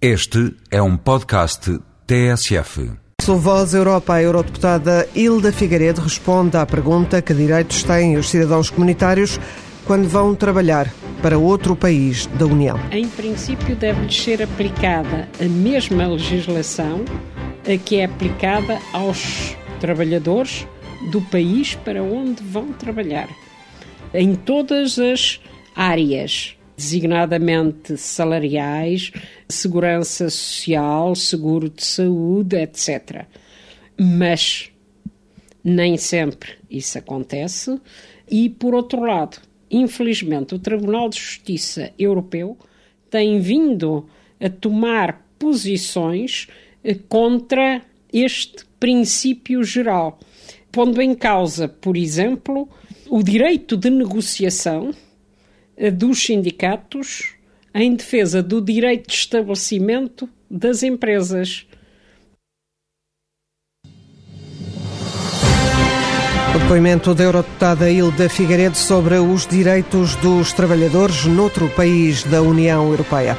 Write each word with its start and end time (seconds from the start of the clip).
Este 0.00 0.54
é 0.70 0.82
um 0.82 0.94
podcast 0.94 1.80
TSF. 2.06 2.90
Sou 3.22 3.38
Voz 3.38 3.72
Europa, 3.72 4.12
a 4.12 4.22
eurodeputada 4.22 5.08
Hilda 5.14 5.50
Figueiredo 5.50 6.02
responde 6.02 6.54
à 6.54 6.66
pergunta 6.66 7.22
que 7.22 7.32
direitos 7.32 7.82
têm 7.82 8.18
os 8.18 8.28
cidadãos 8.28 8.68
comunitários 8.68 9.40
quando 9.86 10.06
vão 10.06 10.34
trabalhar 10.34 10.92
para 11.22 11.38
outro 11.38 11.74
país 11.74 12.26
da 12.26 12.44
União. 12.44 12.78
Em 12.92 13.08
princípio, 13.08 13.74
deve-lhes 13.74 14.22
ser 14.22 14.42
aplicada 14.42 15.30
a 15.40 15.48
mesma 15.48 16.06
legislação 16.06 17.02
a 17.66 17.78
que 17.78 17.96
é 17.96 18.04
aplicada 18.04 18.78
aos 18.92 19.56
trabalhadores 19.80 20.68
do 21.10 21.22
país 21.22 21.74
para 21.74 22.02
onde 22.02 22.42
vão 22.42 22.70
trabalhar, 22.70 23.30
em 24.12 24.34
todas 24.34 24.98
as 24.98 25.40
áreas 25.74 26.54
designadamente 26.76 27.96
salariais, 27.96 29.10
segurança 29.48 30.28
social, 30.28 31.14
seguro 31.14 31.70
de 31.70 31.84
saúde, 31.84 32.56
etc. 32.56 33.24
Mas 33.98 34.70
nem 35.64 35.96
sempre 35.96 36.50
isso 36.70 36.98
acontece. 36.98 37.80
E, 38.30 38.50
por 38.50 38.74
outro 38.74 39.00
lado, 39.00 39.38
infelizmente, 39.70 40.54
o 40.54 40.58
Tribunal 40.58 41.08
de 41.08 41.18
Justiça 41.18 41.92
Europeu 41.98 42.58
tem 43.10 43.40
vindo 43.40 44.06
a 44.40 44.50
tomar 44.50 45.26
posições 45.38 46.48
eh, 46.84 46.96
contra 47.08 47.82
este 48.12 48.64
princípio 48.78 49.64
geral, 49.64 50.18
pondo 50.70 51.00
em 51.00 51.14
causa, 51.14 51.68
por 51.68 51.96
exemplo, 51.96 52.68
o 53.08 53.22
direito 53.22 53.76
de 53.76 53.90
negociação 53.90 54.92
dos 55.92 56.22
sindicatos 56.22 57.34
em 57.74 57.94
defesa 57.94 58.42
do 58.42 58.60
direito 58.60 59.08
de 59.08 59.14
estabelecimento 59.14 60.28
das 60.50 60.82
empresas. 60.82 61.66
O 66.54 66.58
depoimento 66.58 67.14
da 67.14 67.24
eurodeputada 67.24 67.90
Hilda 67.90 68.30
Figueiredo 68.30 68.78
sobre 68.78 69.18
os 69.18 69.46
direitos 69.46 70.16
dos 70.16 70.54
trabalhadores 70.54 71.26
noutro 71.26 71.68
país 71.68 72.22
da 72.24 72.40
União 72.40 72.88
Europeia. 72.88 73.36